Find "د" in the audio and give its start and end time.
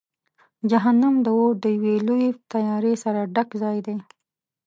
1.25-1.27, 1.63-1.65